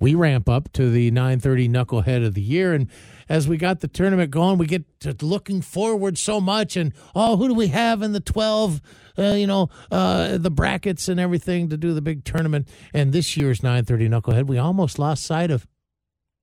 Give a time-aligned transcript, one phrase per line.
[0.00, 2.88] we ramp up to the 9:30 knucklehead of the year, and
[3.28, 6.76] as we got the tournament going, we get to looking forward so much.
[6.76, 8.80] And oh, who do we have in the 12?
[9.18, 12.66] Uh, you know, uh, the brackets and everything to do the big tournament.
[12.94, 15.66] And this year's 9:30 knucklehead, we almost lost sight of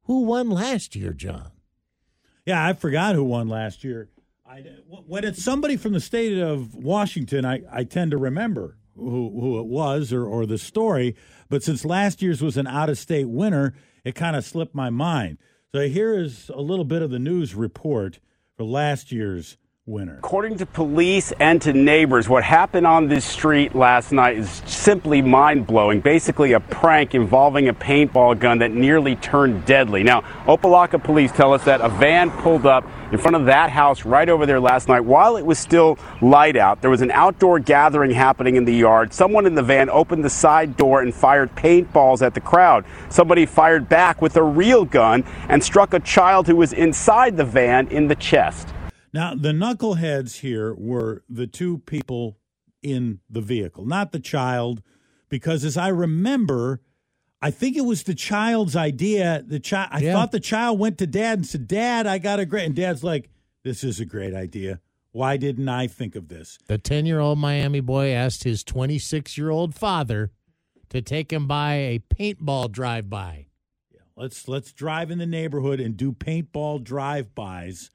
[0.04, 1.52] who won last year, John.
[2.46, 4.10] Yeah, I forgot who won last year.
[4.50, 9.40] I, when it's somebody from the state of Washington, I, I tend to remember who,
[9.40, 11.16] who it was or, or the story.
[11.50, 13.74] But since last year's was an out of state winner,
[14.04, 15.38] it kind of slipped my mind.
[15.74, 18.20] So here is a little bit of the news report
[18.56, 20.18] for last year's winner.
[20.18, 25.22] According to police and to neighbors, what happened on this street last night is simply
[25.22, 26.02] mind blowing.
[26.02, 30.04] Basically, a prank involving a paintball gun that nearly turned deadly.
[30.04, 34.04] Now, Opa-locka police tell us that a van pulled up in front of that house
[34.04, 36.82] right over there last night while it was still light out.
[36.82, 39.14] There was an outdoor gathering happening in the yard.
[39.14, 42.84] Someone in the van opened the side door and fired paintballs at the crowd.
[43.08, 47.46] Somebody fired back with a real gun and struck a child who was inside the
[47.46, 48.68] van in the chest.
[49.18, 52.38] Now, the knuckleheads here were the two people
[52.84, 54.84] in the vehicle, not the child,
[55.28, 56.82] because as I remember,
[57.42, 59.44] I think it was the child's idea.
[59.44, 60.14] The child, I Yeah.
[60.14, 63.04] thought the child went to dad and said, "Dad, I got a great." And dad's
[63.04, 63.32] like,
[63.64, 64.82] "This is a great idea.
[65.14, 69.36] Why didn't I think of this?" The 10 year old Miami boy asked his 26
[69.36, 70.30] year old father
[70.90, 73.48] to take him by a paintball drive by.
[73.92, 77.90] Yeah, Let's let's drive in the neighborhood and do paintball drive-bys.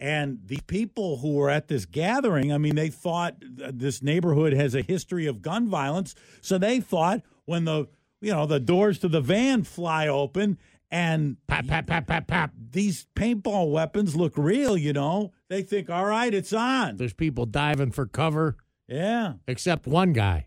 [0.00, 4.74] And the people who were at this gathering, I mean, they thought this neighborhood has
[4.74, 7.86] a history of gun violence, so they thought when the
[8.22, 10.56] you know the doors to the van fly open
[10.90, 12.52] and Pap, pap, pap, pap, pap.
[12.72, 16.96] these paintball weapons look real, you know, they think, all right, it's on.
[16.96, 18.56] There's people diving for cover,
[18.88, 19.34] Yeah.
[19.46, 20.46] except one guy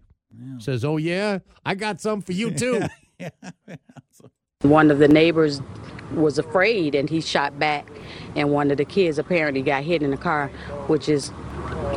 [0.58, 2.82] says, Oh, yeah, I got some for you too.
[4.62, 5.62] One of the neighbors
[6.14, 7.88] was afraid and he shot back,
[8.36, 10.48] and one of the kids apparently got hit in the car,
[10.88, 11.32] which is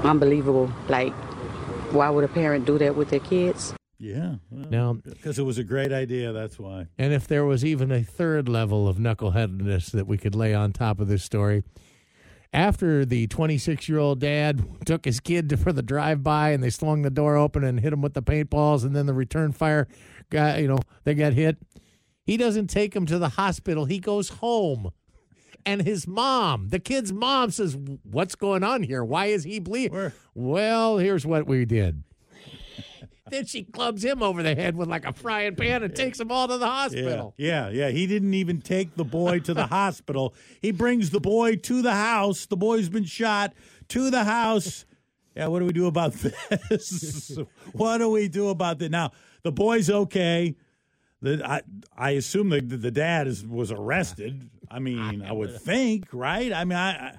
[0.04, 0.70] unbelievable.
[0.88, 1.12] Like,
[1.92, 3.74] why would a parent do that with their kids?
[3.98, 4.34] Yeah.
[4.50, 6.88] now, Because it was a great idea, that's why.
[6.98, 10.72] and if there was even a third level of knuckleheadedness that we could lay on
[10.74, 11.62] top of this story,
[12.52, 16.62] after the 26 year old dad took his kid to, for the drive by and
[16.62, 19.52] they slung the door open and hit him with the paintballs, and then the return
[19.52, 19.88] fire
[20.30, 21.56] guy, you know, they got hit.
[22.24, 23.84] He doesn't take him to the hospital.
[23.86, 24.90] He goes home.
[25.66, 29.02] And his mom, the kid's mom, says, What's going on here?
[29.04, 29.92] Why is he bleeding?
[29.92, 32.04] Where- Well, here's what we did.
[33.30, 36.30] then she clubs him over the head with like a frying pan and takes him
[36.30, 37.34] all to the Yeah, hospital.
[37.36, 37.88] yeah, yeah.
[37.90, 40.34] He didn't even take the boy to the hospital.
[40.62, 42.46] He brings the boy to the house.
[42.46, 43.52] The boy's been shot
[43.88, 44.84] to the house.
[45.34, 46.12] Yeah, what do we do about
[46.70, 47.36] this?
[47.72, 48.90] what do we do about that?
[48.90, 49.10] Now,
[49.42, 50.54] the boy's okay.
[51.26, 51.62] I,
[51.96, 54.48] I assume the, the dad is, was arrested.
[54.70, 56.52] I mean, I would think, right?
[56.52, 57.18] I mean, I,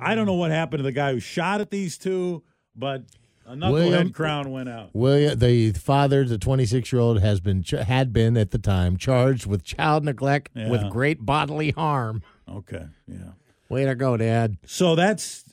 [0.00, 2.42] I, don't know what happened to the guy who shot at these two,
[2.74, 3.04] but
[3.46, 4.90] a knucklehead William- crown went out.
[4.92, 9.46] William, the father, the 26 year old, has been had been at the time charged
[9.46, 10.68] with child neglect Yeah.
[10.68, 12.22] with great bodily harm.
[12.48, 13.32] Okay, yeah.
[13.68, 14.56] Way to go, Dad.
[14.66, 15.44] So that's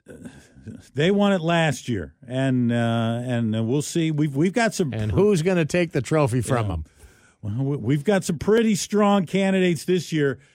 [0.94, 2.76] they won it last year, and uh,
[3.24, 4.12] and we'll see.
[4.12, 6.74] We've we've got some And who's going to take the trophy from Yeah.
[6.74, 6.86] him?
[7.46, 10.40] Well, we- we've got some pretty strong candidates this year.